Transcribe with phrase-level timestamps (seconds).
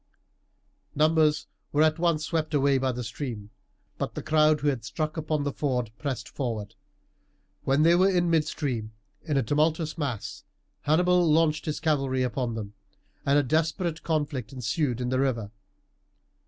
[0.95, 3.51] Numbers were at once swept away by the stream,
[3.99, 6.73] but the crowd who had struck upon the ford pressed forward.
[7.65, 10.43] When they were in midstream in a tumultuous mass
[10.85, 12.73] Hannibal launched his cavalry upon them,
[13.27, 15.51] and a desperate conflict ensued in the river.